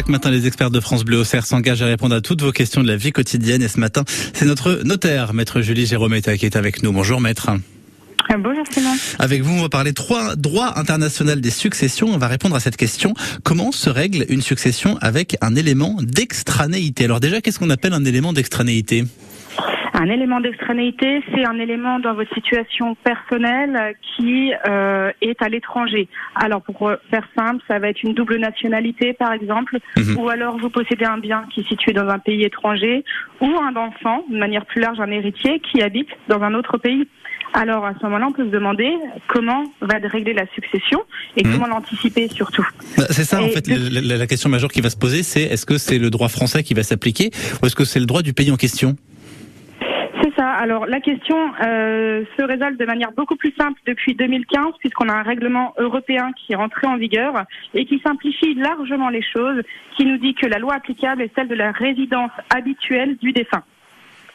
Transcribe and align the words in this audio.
Chaque 0.00 0.08
matin, 0.08 0.30
les 0.30 0.46
experts 0.46 0.70
de 0.70 0.80
France 0.80 1.04
Bleu 1.04 1.18
au 1.18 1.24
s'engagent 1.24 1.82
à 1.82 1.84
répondre 1.84 2.14
à 2.14 2.22
toutes 2.22 2.40
vos 2.40 2.52
questions 2.52 2.82
de 2.82 2.88
la 2.88 2.96
vie 2.96 3.12
quotidienne. 3.12 3.60
Et 3.60 3.68
ce 3.68 3.78
matin, 3.78 4.02
c'est 4.32 4.46
notre 4.46 4.80
notaire, 4.82 5.34
maître 5.34 5.60
Julie 5.60 5.84
Jérômeta, 5.84 6.38
qui 6.38 6.46
est 6.46 6.56
avec 6.56 6.82
nous. 6.82 6.90
Bonjour, 6.90 7.20
maître. 7.20 7.50
Euh, 7.50 8.36
bonjour 8.38 8.64
Simon. 8.70 8.94
Avec 9.18 9.42
vous, 9.42 9.52
on 9.52 9.60
va 9.60 9.68
parler 9.68 9.92
trois 9.92 10.36
droits 10.36 10.78
international 10.78 11.42
des 11.42 11.50
successions. 11.50 12.08
On 12.08 12.16
va 12.16 12.28
répondre 12.28 12.56
à 12.56 12.60
cette 12.60 12.78
question. 12.78 13.12
Comment 13.42 13.72
se 13.72 13.90
règle 13.90 14.24
une 14.30 14.40
succession 14.40 14.96
avec 15.02 15.36
un 15.42 15.54
élément 15.54 15.98
d'extranéité? 16.00 17.04
Alors 17.04 17.20
déjà, 17.20 17.42
qu'est-ce 17.42 17.58
qu'on 17.58 17.68
appelle 17.68 17.92
un 17.92 18.06
élément 18.06 18.32
d'extranéité? 18.32 19.04
Un 20.00 20.08
élément 20.08 20.40
d'extranéité, 20.40 21.22
c'est 21.34 21.44
un 21.44 21.58
élément 21.58 21.98
dans 22.00 22.14
votre 22.14 22.32
situation 22.32 22.94
personnelle 23.04 23.94
qui 24.16 24.52
euh, 24.66 25.10
est 25.20 25.40
à 25.42 25.48
l'étranger. 25.48 26.08
Alors 26.34 26.62
pour 26.62 26.90
faire 27.10 27.26
simple, 27.38 27.62
ça 27.68 27.78
va 27.78 27.88
être 27.90 28.02
une 28.02 28.14
double 28.14 28.36
nationalité 28.38 29.12
par 29.12 29.32
exemple, 29.32 29.78
Mhm. 29.98 30.16
ou 30.18 30.28
alors 30.30 30.56
vous 30.58 30.70
possédez 30.70 31.04
un 31.04 31.18
bien 31.18 31.44
qui 31.52 31.60
est 31.60 31.68
situé 31.68 31.92
dans 31.92 32.08
un 32.08 32.18
pays 32.18 32.42
étranger, 32.44 33.04
ou 33.42 33.46
un 33.46 33.76
enfant, 33.76 34.24
de 34.30 34.38
manière 34.38 34.64
plus 34.64 34.80
large 34.80 35.00
un 35.00 35.10
héritier, 35.10 35.60
qui 35.60 35.82
habite 35.82 36.08
dans 36.28 36.40
un 36.42 36.54
autre 36.54 36.78
pays. 36.78 37.06
Alors 37.52 37.84
à 37.84 37.92
ce 37.98 38.02
moment-là, 38.04 38.26
on 38.28 38.32
peut 38.32 38.44
se 38.44 38.50
demander 38.50 38.90
comment 39.26 39.64
va 39.80 39.96
régler 40.04 40.32
la 40.32 40.46
succession 40.54 41.02
et 41.36 41.44
Mhm. 41.44 41.52
comment 41.52 41.66
l'anticiper 41.66 42.28
surtout. 42.28 42.66
Bah, 42.96 43.04
C'est 43.10 43.24
ça, 43.24 43.42
en 43.42 43.48
fait, 43.48 43.68
de- 43.68 43.92
la, 43.94 44.00
la- 44.00 44.16
la 44.18 44.26
question 44.26 44.48
majeure 44.48 44.70
qui 44.70 44.80
va 44.80 44.88
se 44.88 44.96
poser, 44.96 45.22
c'est 45.24 45.42
est-ce 45.42 45.66
que 45.66 45.76
c'est 45.76 45.98
le 45.98 46.10
droit 46.10 46.28
français 46.28 46.62
qui 46.62 46.74
va 46.74 46.84
s'appliquer 46.84 47.30
ou 47.60 47.66
est-ce 47.66 47.74
que 47.76 47.84
c'est 47.84 48.00
le 48.00 48.06
droit 48.06 48.22
du 48.22 48.32
pays 48.32 48.50
en 48.52 48.56
question? 48.56 48.96
Alors 50.62 50.84
la 50.84 51.00
question 51.00 51.38
euh, 51.64 52.22
se 52.38 52.44
résolve 52.44 52.76
de 52.76 52.84
manière 52.84 53.12
beaucoup 53.12 53.34
plus 53.34 53.54
simple 53.58 53.80
depuis 53.86 54.14
2015 54.14 54.74
puisqu'on 54.78 55.08
a 55.08 55.14
un 55.14 55.22
règlement 55.22 55.72
européen 55.78 56.32
qui 56.32 56.52
est 56.52 56.56
rentré 56.56 56.86
en 56.86 56.98
vigueur 56.98 57.32
et 57.72 57.86
qui 57.86 57.98
simplifie 58.00 58.52
largement 58.52 59.08
les 59.08 59.22
choses, 59.22 59.62
qui 59.96 60.04
nous 60.04 60.18
dit 60.18 60.34
que 60.34 60.46
la 60.46 60.58
loi 60.58 60.74
applicable 60.74 61.22
est 61.22 61.34
celle 61.34 61.48
de 61.48 61.54
la 61.54 61.72
résidence 61.72 62.32
habituelle 62.54 63.16
du 63.16 63.32
défunt. 63.32 63.62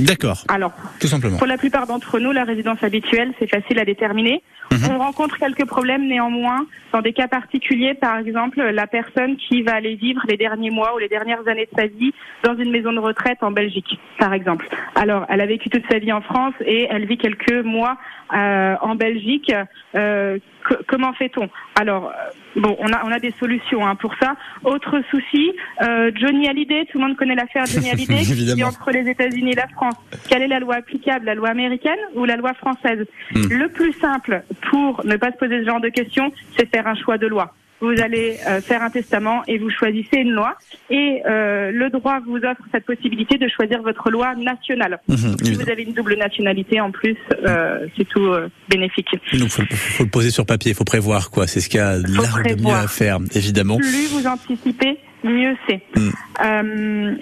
D'accord, 0.00 0.44
Alors 0.48 0.72
tout 1.00 1.06
simplement. 1.06 1.38
pour 1.38 1.46
la 1.46 1.58
plupart 1.58 1.86
d'entre 1.86 2.18
nous, 2.18 2.32
la 2.32 2.44
résidence 2.44 2.82
habituelle, 2.82 3.32
c'est 3.38 3.48
facile 3.48 3.78
à 3.78 3.84
déterminer. 3.84 4.42
Mhm. 4.72 4.94
On 4.94 4.98
rencontre 4.98 5.36
quelques 5.38 5.66
problèmes 5.66 6.06
néanmoins 6.06 6.64
dans 6.92 7.02
des 7.02 7.12
cas 7.12 7.26
particuliers, 7.26 7.94
par 7.94 8.18
exemple 8.18 8.60
la 8.60 8.86
personne 8.86 9.36
qui 9.36 9.62
va 9.62 9.74
aller 9.74 9.96
vivre 9.96 10.22
les 10.28 10.36
derniers 10.36 10.70
mois 10.70 10.94
ou 10.94 10.98
les 10.98 11.08
dernières 11.08 11.46
années 11.48 11.68
de 11.70 11.76
sa 11.76 11.86
vie 11.86 12.12
dans 12.44 12.56
une 12.56 12.70
maison 12.70 12.92
de 12.92 12.98
retraite 13.00 13.38
en 13.42 13.50
Belgique, 13.50 13.98
par 14.18 14.32
exemple. 14.32 14.68
Alors, 14.94 15.26
elle 15.28 15.40
a 15.40 15.46
vécu 15.46 15.70
toute 15.70 15.84
sa 15.90 15.98
vie 15.98 16.12
en 16.12 16.20
France 16.20 16.54
et 16.64 16.86
elle 16.90 17.06
vit 17.06 17.18
quelques 17.18 17.64
mois 17.64 17.96
euh, 18.32 18.76
en 18.80 18.94
Belgique. 18.94 19.52
Euh, 19.96 20.38
co- 20.70 20.82
comment 20.86 21.12
fait-on 21.14 21.48
Alors, 21.78 22.06
euh, 22.06 22.60
bon, 22.60 22.76
on 22.78 22.92
a, 22.92 23.04
on 23.04 23.10
a 23.12 23.18
des 23.18 23.34
solutions 23.38 23.86
hein, 23.86 23.94
pour 23.96 24.14
ça. 24.20 24.36
Autre 24.64 25.00
souci, 25.10 25.52
euh, 25.82 26.10
Johnny 26.14 26.48
Hallyday, 26.48 26.86
tout 26.90 26.98
le 26.98 27.06
monde 27.06 27.16
connaît 27.16 27.34
l'affaire 27.34 27.66
Johnny 27.66 27.90
Hallyday, 27.92 28.22
qui 28.22 28.32
Évidemment. 28.32 28.68
entre 28.68 28.90
les 28.92 29.08
États-Unis 29.10 29.52
et 29.52 29.56
la 29.56 29.68
France. 29.68 29.94
Quelle 30.28 30.42
est 30.42 30.48
la 30.48 30.60
loi 30.60 30.76
applicable, 30.76 31.26
la 31.26 31.34
loi 31.34 31.48
américaine 31.48 31.98
ou 32.14 32.24
la 32.24 32.36
loi 32.36 32.54
française 32.54 33.06
Hmm. 33.32 33.48
Le 33.50 33.68
plus 33.68 33.92
simple 33.94 34.42
pour 34.70 35.04
ne 35.04 35.16
pas 35.16 35.30
se 35.32 35.36
poser 35.36 35.60
ce 35.60 35.66
genre 35.66 35.80
de 35.80 35.88
questions, 35.88 36.32
c'est 36.56 36.68
faire 36.68 36.86
un 36.86 36.94
choix 36.94 37.16
de 37.18 37.26
loi. 37.26 37.54
Vous 37.80 37.94
allez 38.00 38.36
euh, 38.46 38.60
faire 38.60 38.82
un 38.82 38.90
testament 38.90 39.42
et 39.48 39.58
vous 39.58 39.70
choisissez 39.70 40.18
une 40.18 40.32
loi. 40.32 40.56
Et 40.90 41.22
euh, 41.26 41.70
le 41.72 41.88
droit 41.90 42.20
vous 42.26 42.36
offre 42.36 42.62
cette 42.72 42.84
possibilité 42.84 43.38
de 43.38 43.48
choisir 43.48 43.82
votre 43.82 44.10
loi 44.10 44.34
nationale. 44.34 45.00
Mhm, 45.08 45.36
Si 45.42 45.54
vous 45.54 45.68
avez 45.70 45.82
une 45.82 45.92
double 45.92 46.16
nationalité 46.16 46.80
en 46.80 46.90
plus, 46.90 47.16
euh, 47.46 47.86
c'est 47.96 48.08
tout 48.08 48.26
euh, 48.26 48.48
bénéfique. 48.68 49.08
Donc 49.38 49.48
faut, 49.48 49.62
faut 49.70 50.04
le 50.04 50.10
poser 50.10 50.30
sur 50.30 50.44
papier, 50.46 50.72
il 50.72 50.74
faut 50.74 50.84
prévoir 50.84 51.30
quoi. 51.30 51.46
C'est 51.46 51.60
ce 51.60 51.68
qu'il 51.68 51.78
y 51.78 51.82
a 51.82 51.96
l'art 51.96 52.42
de 52.42 52.62
mieux 52.62 52.74
à 52.74 52.88
faire, 52.88 53.18
évidemment. 53.34 53.78
Plus 53.78 54.08
vous 54.12 54.26
anticipez, 54.26 54.98
mieux 55.24 55.56
c'est. 55.68 55.80
Mm. 55.96 56.10
Euh, 56.44 57.14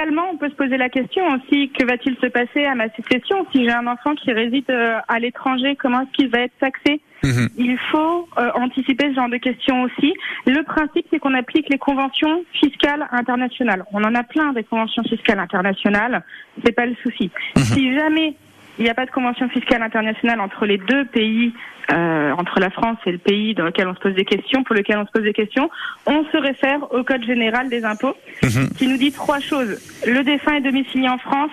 fiscalement, 0.00 0.30
on 0.32 0.36
peut 0.36 0.48
se 0.48 0.54
poser 0.54 0.76
la 0.76 0.88
question 0.88 1.24
aussi 1.28 1.70
que 1.70 1.84
va-t-il 1.84 2.16
se 2.16 2.26
passer 2.26 2.64
à 2.64 2.74
ma 2.74 2.88
succession 2.90 3.46
si 3.52 3.64
j'ai 3.64 3.72
un 3.72 3.86
enfant 3.86 4.14
qui 4.14 4.32
réside 4.32 4.64
euh, 4.70 4.98
à 5.08 5.18
l'étranger? 5.18 5.76
Comment 5.76 6.02
est-ce 6.02 6.12
qu'il 6.12 6.28
va 6.30 6.40
être 6.40 6.56
taxé? 6.58 7.00
Mhm. 7.22 7.48
Il 7.58 7.78
faut 7.90 8.28
euh, 8.38 8.50
anticiper 8.54 9.10
ce 9.10 9.14
genre 9.14 9.28
de 9.28 9.36
questions 9.36 9.82
aussi. 9.82 10.14
Le 10.46 10.62
principe, 10.62 11.06
c'est 11.10 11.18
qu'on 11.18 11.34
applique 11.34 11.68
les 11.68 11.78
conventions 11.78 12.44
fiscales 12.52 13.06
internationales. 13.12 13.84
On 13.92 14.02
en 14.02 14.14
a 14.14 14.22
plein 14.22 14.52
des 14.52 14.64
conventions 14.64 15.02
fiscales 15.02 15.38
internationales. 15.38 16.22
C'est 16.64 16.72
pas 16.72 16.86
le 16.86 16.94
souci. 17.02 17.30
Mhm. 17.56 17.62
Si 17.62 17.94
jamais 17.94 18.34
il 18.80 18.84
n'y 18.84 18.90
a 18.90 18.94
pas 18.94 19.04
de 19.06 19.10
convention 19.10 19.48
fiscale 19.50 19.82
internationale 19.82 20.40
entre 20.40 20.64
les 20.64 20.78
deux 20.78 21.04
pays, 21.04 21.52
euh, 21.92 22.32
entre 22.32 22.58
la 22.60 22.70
France 22.70 22.96
et 23.06 23.12
le 23.12 23.18
pays 23.18 23.54
dans 23.54 23.64
lequel 23.64 23.86
on 23.88 23.94
se 23.94 24.00
pose 24.00 24.14
des 24.14 24.24
questions, 24.24 24.64
pour 24.64 24.74
lequel 24.74 24.96
on 24.98 25.06
se 25.06 25.12
pose 25.12 25.22
des 25.22 25.34
questions, 25.34 25.70
on 26.06 26.24
se 26.32 26.36
réfère 26.38 26.92
au 26.92 27.04
Code 27.04 27.22
général 27.24 27.68
des 27.68 27.84
impôts, 27.84 28.14
Mhm. 28.42 28.70
qui 28.76 28.88
nous 28.88 28.96
dit 28.96 29.12
trois 29.12 29.38
choses. 29.38 29.78
Le 30.06 30.22
défunt 30.22 30.54
est 30.54 30.60
domicilié 30.62 31.08
en 31.10 31.18
France, 31.18 31.50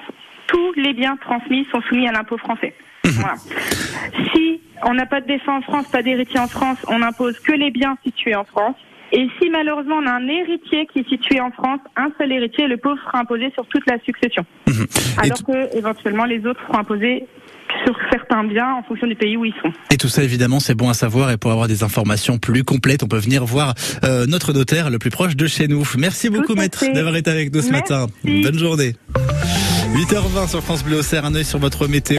tous 0.48 0.72
les 0.78 0.94
biens 0.94 1.18
transmis 1.18 1.68
sont 1.70 1.82
soumis 1.82 2.08
à 2.08 2.14
l'impôt 2.14 2.38
français. 2.38 2.74
Voilà. 3.04 3.36
Si 4.34 4.62
on 4.84 4.94
n'a 4.94 5.06
pas 5.06 5.22
de 5.22 5.28
défunt 5.28 5.58
en 5.58 5.62
France, 5.62 5.88
pas 5.90 6.02
d'héritier 6.02 6.40
en 6.40 6.48
France, 6.48 6.78
on 6.88 7.00
n'impose 7.00 7.40
que 7.40 7.52
les 7.54 7.72
biens 7.72 7.98
situés 8.04 8.36
en 8.36 8.44
France. 8.46 8.76
Et 9.12 9.28
si 9.42 9.50
malheureusement 9.50 9.96
on 10.02 10.06
a 10.06 10.12
un 10.12 10.28
héritier 10.28 10.88
qui 10.92 11.00
est 11.00 11.10
situé 11.10 11.40
en 11.40 11.52
France, 11.52 11.80
un 11.96 12.10
seul 12.18 12.32
héritier, 12.32 12.68
le 12.68 12.78
pauvre 12.78 12.98
sera 13.06 13.20
imposé 13.20 13.52
sur 13.54 13.66
toute 13.68 13.86
la 13.88 13.98
succession. 14.04 14.46
Mhm. 14.68 14.86
Alors 15.18 15.44
que 15.44 15.78
éventuellement 15.78 16.26
les 16.26 16.46
autres 16.46 16.60
seront 16.68 16.80
imposés 16.80 17.26
sur 17.86 17.96
certains 18.12 18.44
biens 18.44 18.74
en 18.80 18.84
fonction 18.84 19.08
du 19.08 19.16
pays 19.16 19.38
où 19.38 19.46
ils 19.46 19.54
sont. 19.62 19.72
Et 19.92 19.98
tout 19.98 20.08
ça, 20.08 20.24
évidemment, 20.24 20.60
c'est 20.60 20.76
bon 20.76 20.90
à 20.90 20.94
savoir. 20.94 21.32
Et 21.32 21.38
pour 21.38 21.52
avoir 21.52 21.68
des 21.68 21.84
informations 21.84 22.38
plus 22.38 22.64
complètes, 22.64 23.04
on 23.04 23.08
peut 23.08 23.18
venir 23.18 23.46
voir 23.46 23.74
euh, 24.04 24.26
notre 24.26 24.54
notaire 24.54 24.90
le 24.90 25.00
plus 25.00 25.10
proche 25.10 25.36
de 25.36 25.48
chez 25.48 25.68
nous. 25.68 25.84
Merci 25.98 26.30
beaucoup, 26.30 26.56
maître, 26.56 26.84
d'avoir 26.94 27.16
été 27.16 27.30
avec 27.30 27.54
nous 27.54 27.62
ce 27.62 27.72
Merci. 27.72 27.94
matin. 27.94 28.08
Bonne 28.24 28.58
journée. 28.58 28.94
8h20 29.94 30.50
sur 30.50 30.62
France 30.62 30.84
Bleu 30.84 31.00
Auxerre, 31.00 31.26
un 31.26 31.34
œil 31.34 31.46
sur 31.46 31.60
votre 31.60 31.88
météo. 31.88 32.16